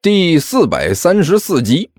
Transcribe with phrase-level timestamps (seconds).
[0.00, 1.90] 第四百三十四集。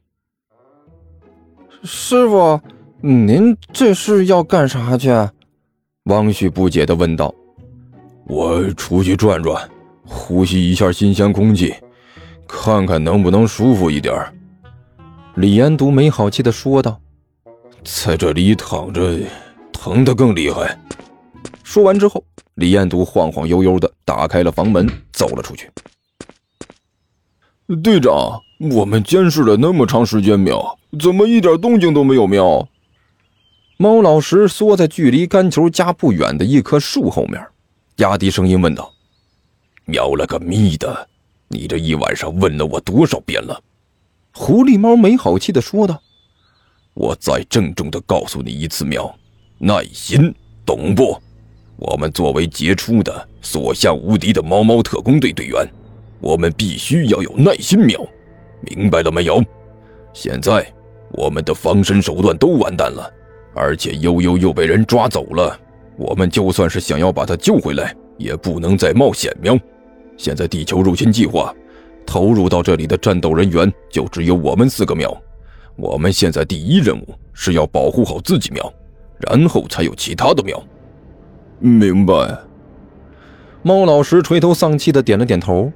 [1.83, 2.57] 师傅，
[3.01, 5.09] 您这是要干啥去？
[6.05, 7.33] 汪旭不解的问道。
[8.25, 9.69] 我出去转转，
[10.05, 11.75] 呼吸一下新鲜空气，
[12.47, 14.15] 看看能不能舒服一点。
[15.35, 16.97] 李延独没好气的说道。
[17.83, 19.19] 在这里躺着，
[19.73, 20.79] 疼得更厉害。
[21.65, 22.23] 说完之后，
[22.55, 25.69] 李彦独晃晃悠悠的打开了房门，走了出去。
[27.75, 32.67] 队长，我们监视了那么长时间喵，怎么一点动静都没有喵？
[33.77, 37.39] 猫老石缩在距离干球家不远的一棵树后面，
[37.97, 38.91] 压低声音问道
[39.85, 41.07] ：“喵了个咪的！
[41.47, 43.61] 你这一晚上问了我多少遍了？”
[44.33, 46.01] 狐狸猫没好气的说道。
[46.95, 49.15] 我再郑重的告诉你一次，喵，
[49.59, 50.33] 耐心，
[50.65, 51.21] 懂不？
[51.75, 55.65] 我们作为杰出的、所向无敌的猫猫特工队队员，
[56.19, 57.99] 我们必须要有耐心，喵，
[58.61, 59.43] 明白了没有？
[60.13, 60.65] 现在
[61.11, 63.11] 我们的防身手段都完蛋了，
[63.53, 65.57] 而且悠悠又被人抓走了，
[65.97, 69.57] 我们就算是想要把他救回来，也不能再冒险，喵。
[70.17, 71.55] 现在地球入侵计划
[72.05, 75.15] 投入到这里的战斗人员就只有我们四个，喵。
[75.77, 78.73] 我们现在第一任务是要保护好自己喵，
[79.19, 80.61] 然后才有其他的喵。
[81.59, 82.13] 明白。
[83.61, 85.71] 猫老师垂头丧气的点了点头，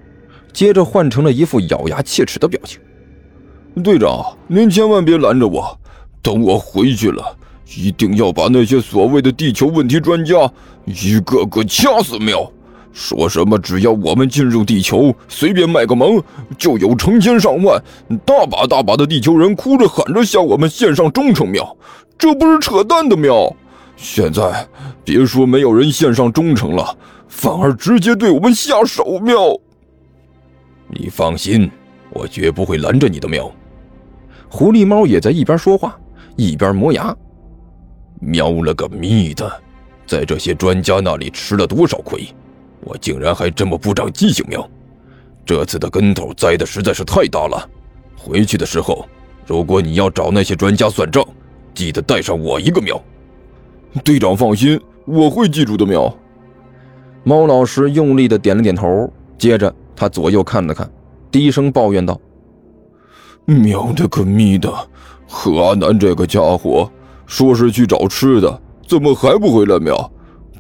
[0.54, 2.80] 接着换成了一副咬牙切齿的表情。
[3.84, 5.78] 队长，您千万别拦着我，
[6.22, 7.36] 等我回去了，
[7.76, 10.50] 一定要把那些所谓的地球问题专家
[10.86, 12.50] 一个个掐死喵。
[12.92, 16.22] 说什么只要我们进入地球，随便卖个萌，
[16.60, 17.84] 就有成千上万、
[18.24, 21.76] 大把大把的地球人哭着喊着向我们献上忠诚喵，
[22.20, 23.52] 这不是扯淡的喵！
[23.96, 24.68] 现在
[25.04, 26.96] 别说没有人献上忠诚了，
[27.28, 29.58] 反而直接对我们下手喵！
[31.00, 31.70] 你放心，
[32.10, 33.52] 我绝不会拦着你的喵。
[34.50, 36.00] 狐狸猫也在一边说话，
[36.36, 37.16] 一边磨牙。
[38.20, 39.52] 喵了个咪的，
[40.06, 42.28] 在这些专家那里吃了多少亏！
[42.82, 44.70] 我竟然还这么不长记性喵！
[45.46, 47.70] 这次的跟头栽的实在是太大了。
[48.16, 49.06] 回去的时候，
[49.46, 51.26] 如果你要找那些专家算账，
[51.74, 53.02] 记得带上我一个喵。
[54.04, 56.16] 队长放心，我会记住的喵。
[57.24, 60.90] 猫老师用力的点了点头，接着他左右看了看，
[61.32, 62.20] 低声抱怨道
[63.46, 64.72] ：“喵的个咪的，
[65.28, 66.90] 何阿南这个家伙
[67.26, 70.12] 说是去找吃的，怎么还不回来喵？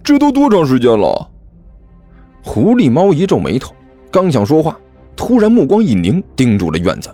[0.03, 1.29] 这都多长时间了？”
[2.43, 3.73] 狐狸猫一皱眉头，
[4.11, 4.77] 刚想说话，
[5.15, 7.09] 突然目光一凝，盯住了院子。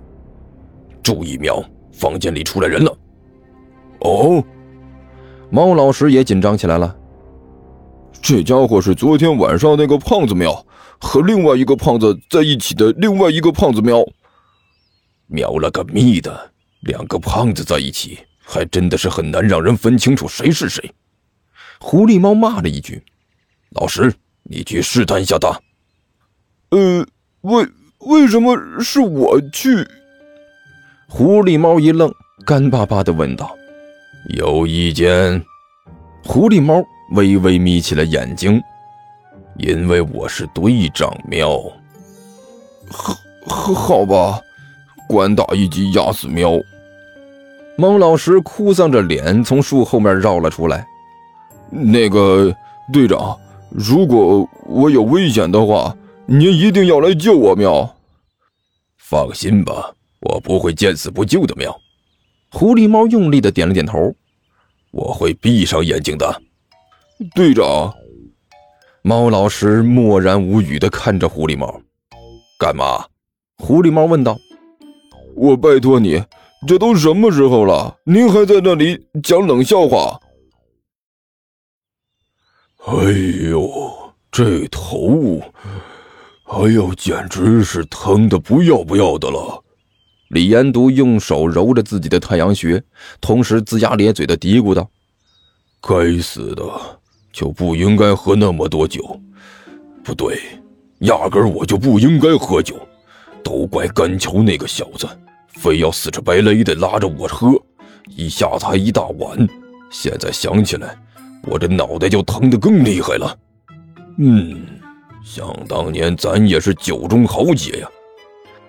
[1.04, 1.64] 注意，喵！
[1.92, 2.98] 房间里出来人了。
[4.00, 4.44] 哦，
[5.50, 6.96] 猫老师也紧张起来了。
[8.22, 10.66] 这家伙是昨天晚上那个胖子喵，
[11.00, 14.06] 和另外一个胖子在一起的另外一个胖子喵。
[15.28, 16.52] 喵了个咪的，
[16.82, 20.92] 两个胖子在一起，还真的是很难让人分清楚谁是谁。
[21.80, 23.04] 狐狸猫骂了一句
[23.72, 24.14] ：“老师。”
[24.52, 25.62] 你去试探一下他。
[26.72, 27.06] 呃，
[27.42, 27.68] 为
[28.00, 29.88] 为什么是我去？
[31.08, 32.12] 狐狸猫一愣，
[32.48, 33.56] 干巴巴的问道
[34.36, 35.46] ：“有意见？”
[36.26, 38.60] 狐狸猫微微眯起了眼睛，
[39.60, 41.60] 因为我是队长喵。
[42.90, 43.16] 好，
[43.74, 44.42] 好吧，
[45.08, 46.52] 官大一级压死喵。
[47.78, 50.88] 猫老师哭丧着脸从树后面绕了出来。
[51.70, 52.54] 那个
[52.92, 53.38] 队长。
[53.72, 57.88] 如果我有危险的话，您一定要来救我喵！
[58.98, 61.80] 放心吧，我不会见死不救的喵。
[62.52, 64.12] 狐狸猫用力的点了点头，
[64.90, 66.42] 我会闭上眼睛的。
[67.36, 67.94] 队长，
[69.02, 71.82] 猫老师默然无语的看着狐狸猫，
[72.60, 73.06] 干嘛？
[73.58, 74.38] 狐狸猫问道。
[75.36, 76.22] 我拜托你，
[76.68, 80.20] 这都什么时候了，您还在那里讲冷笑话？
[82.86, 82.94] 哎
[83.50, 85.42] 呦，这头，
[86.46, 89.64] 哎呦，简直是疼的不要不要的了！
[90.30, 92.84] 李延独用手揉着自己的太阳穴，
[93.22, 94.90] 同时龇牙咧嘴的嘀咕道
[95.82, 96.64] ：“该死的，
[97.32, 99.20] 就不应该喝那么多酒。
[100.04, 100.40] 不对，
[101.00, 102.76] 压根我就不应该喝酒。
[103.44, 105.08] 都怪甘球那个小子，
[105.48, 107.52] 非要死乞白赖的拉着我喝，
[108.08, 109.48] 一下子还一大碗。
[109.90, 110.98] 现在想起来。”
[111.44, 113.34] 我这脑袋就疼得更厉害了，
[114.18, 114.60] 嗯，
[115.24, 117.88] 想当年咱也是酒中豪杰呀。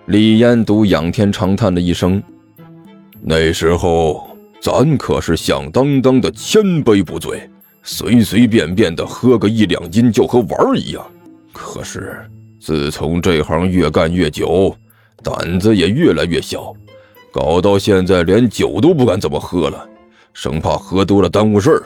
[0.05, 2.23] 李彦独仰天长叹了一声，
[3.21, 4.25] 那时候
[4.61, 7.47] 咱可是响当当的千杯不醉，
[7.83, 11.05] 随随便便的喝个一两斤就和玩儿一样。
[11.51, 12.29] 可是
[12.59, 14.75] 自从这行越干越久，
[15.23, 16.73] 胆子也越来越小，
[17.31, 19.87] 搞到现在连酒都不敢怎么喝了，
[20.33, 21.83] 生怕喝多了耽误事儿。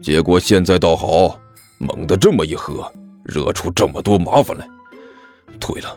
[0.00, 1.38] 结果现在倒好，
[1.78, 2.90] 猛地这么一喝，
[3.24, 4.66] 惹出这么多麻烦来。
[5.58, 5.96] 对了，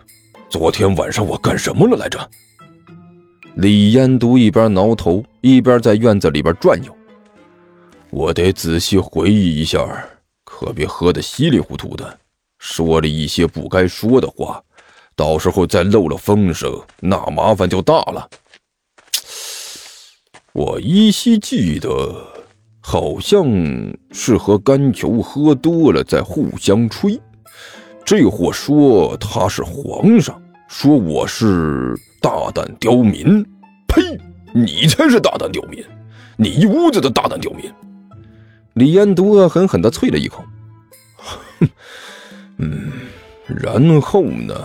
[0.50, 2.30] 昨天晚上我干什么了来着？
[3.56, 6.96] 李烟毒一边挠头，一边在院子里边转悠。
[8.12, 10.06] 我得仔细回忆一下，
[10.44, 12.20] 可别喝得稀里糊涂的，
[12.60, 14.62] 说了一些不该说的话，
[15.16, 18.30] 到时候再漏了风声，那麻烦就大了。
[20.54, 22.28] 我依稀记得。
[22.84, 23.46] 好像
[24.12, 27.18] 是和甘球喝多了，在互相吹。
[28.04, 33.46] 这货说他是皇上，说我是大胆刁民。
[33.88, 34.20] 呸！
[34.54, 35.86] 你才是大胆刁民，
[36.36, 37.72] 你一屋子的大胆刁民！
[38.74, 40.44] 李彦都恶狠狠的啐了一口。
[41.18, 41.70] 哼，
[42.58, 42.92] 嗯，
[43.48, 44.56] 然后呢？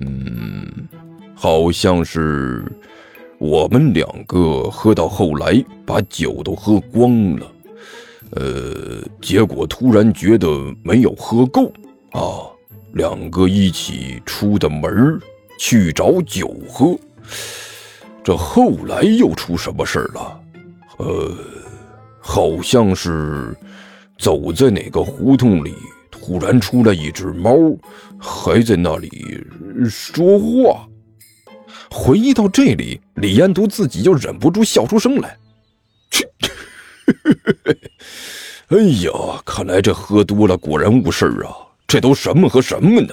[0.00, 0.88] 嗯，
[1.34, 2.64] 好像是。
[3.38, 7.52] 我们两个喝到后来，把酒都喝光了，
[8.32, 10.46] 呃，结果突然觉得
[10.84, 11.72] 没有喝够
[12.12, 12.44] 啊，
[12.92, 15.18] 两个一起出的门
[15.58, 16.94] 去找酒喝。
[18.22, 20.40] 这后来又出什么事了？
[20.98, 21.34] 呃，
[22.32, 23.52] 好像是
[24.16, 25.74] 走在哪个胡同里，
[26.12, 27.56] 突然出来一只猫，
[28.20, 29.44] 还在那里
[29.88, 30.86] 说话。
[31.90, 35.36] 回忆到这里，李彦图自己就忍不住笑出声来。
[36.08, 36.24] 去，
[38.68, 39.10] 哎呀，
[39.44, 41.50] 看来这喝多了果然误事啊！
[41.88, 43.12] 这都什么和什么呢？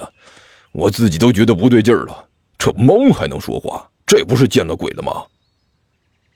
[0.70, 2.28] 我自己都觉得不对劲儿了。
[2.56, 5.12] 这猫还能说话，这不是见了鬼了吗？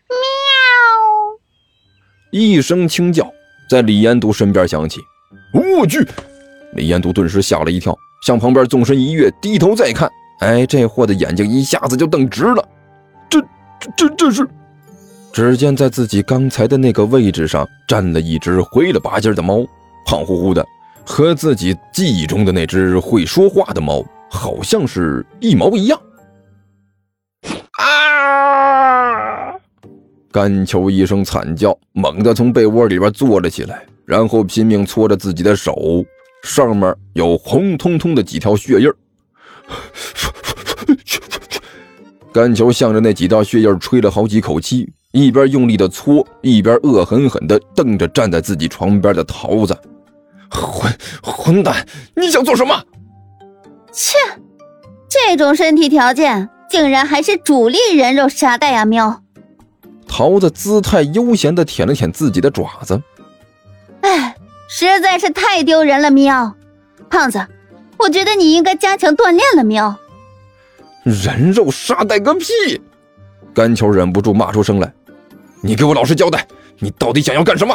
[0.09, 0.17] 喵！
[2.33, 3.31] 一声轻叫
[3.69, 5.01] 在李延都身边响起。
[5.53, 6.05] 我去！
[6.75, 7.95] 李延都顿时吓了一跳，
[8.27, 10.11] 向旁边纵身一跃，低头再看。
[10.41, 12.67] 哎，这货的眼睛一下子就瞪直了，
[13.29, 13.39] 这、
[13.95, 14.49] 这、这是？
[15.31, 19.65] 只见在自己刚才的那个位置上站了一只灰了吧唧的猫，
[20.07, 20.67] 胖乎乎的，
[21.05, 26.01] 和自己记忆中的那只会说话的猫好像是一毛一样。
[30.33, 36.03] 甘球一声惨叫，猛地从被窝里边坐了起来，然后拼命搓着自己的手，
[36.43, 38.97] 上面有红彤彤的几条血印儿。
[42.33, 49.77] 甘球向着那几道血印吹了好几口气，一边用力的搓，一边恶狠狠地瞪着站在自己床边的桃子。
[50.49, 50.91] 混
[51.23, 51.87] 混蛋，
[52.17, 52.83] 你想做什么？
[53.93, 54.17] 切，
[55.11, 58.87] 这种身体条件，竟然还是主力人肉沙袋啊！
[58.87, 59.22] 喵。
[60.15, 63.03] 桃子姿态悠闲地舔了舔自己的爪子。
[64.03, 64.37] 哎，
[64.69, 66.55] 实在是太丢人了，喵。
[67.09, 67.43] 胖子。
[67.97, 69.97] 我觉得你应该加强锻炼了，喵！
[71.05, 72.47] 人肉沙袋个屁！
[73.55, 74.93] 甘球忍不住骂出声来
[75.63, 76.47] ：“你给我老实交代，
[76.81, 77.75] 你到底想要干什么？”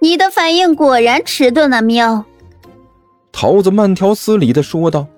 [0.00, 2.24] 你的反应果然迟钝了，喵！
[3.32, 5.08] 桃子慢条斯理的说道：“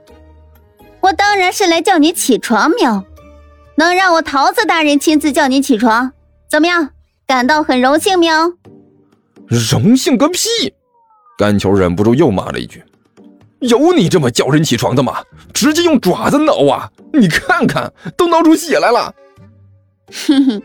[1.01, 3.05] 我当然是来叫你起床，喵！
[3.79, 6.11] 能让我桃子大人亲自叫你起床，
[6.51, 6.91] 怎么样？
[7.29, 8.51] 感到很荣幸，喵！”
[9.47, 10.41] 荣幸个屁！
[11.39, 12.83] 甘球忍不住又骂了一句。
[13.61, 15.23] 有你这么叫人起床的吗？
[15.55, 16.91] 直接用爪子挠啊！
[17.13, 19.15] 你看看，都挠出血来了。
[20.27, 20.63] 哼哼，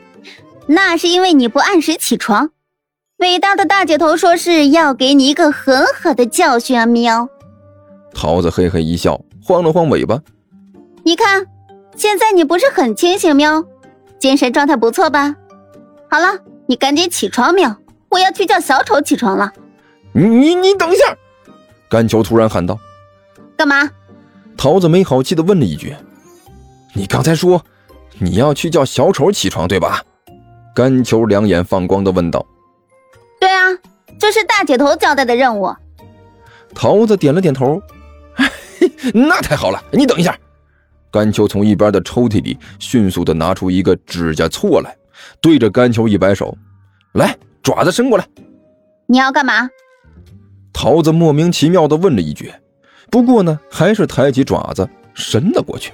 [0.65, 2.49] 那是因为你不按时起床。
[3.17, 6.87] 伟大的大姐头说是要给你一个狠狠的教训啊！
[6.87, 7.29] 喵。
[8.11, 10.19] 桃子嘿嘿一笑，晃了晃尾巴。
[11.03, 11.45] 你看，
[11.95, 13.63] 现在你不是很清醒喵？
[14.19, 15.35] 精神状态不错吧？
[16.09, 17.75] 好了，你赶紧起床喵！
[18.09, 19.51] 我要去叫小丑起床了。
[20.13, 21.17] 你你你等一下！
[21.89, 22.77] 甘球突然喊道
[23.57, 23.89] ：“干嘛？”
[24.55, 25.95] 桃子没好气的问了一句
[26.93, 27.63] ：“你刚才说
[28.19, 30.03] 你要去叫小丑起床，对吧？”
[30.75, 32.45] 甘球两眼放光的问道
[33.39, 33.67] ：“对啊，
[34.19, 35.73] 这是大姐头交代的任务。”
[36.73, 37.81] 桃子点了点头
[39.13, 40.37] ：“那太好了，你等一下。”
[41.13, 44.97] 甘秋从一边的抽屉里迅速的拿出一个指甲锉来，
[45.39, 46.57] 对着甘秋一摆手
[47.13, 48.27] ：“来，爪子伸过来。”
[49.05, 49.69] 你要干嘛？
[50.73, 52.51] 桃子莫名其妙的问了一句，
[53.11, 55.93] 不过呢，还是抬起爪子伸了过去。